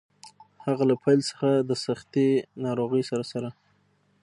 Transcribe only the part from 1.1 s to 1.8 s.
څخه د